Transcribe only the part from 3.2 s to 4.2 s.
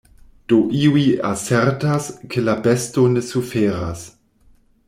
suferas.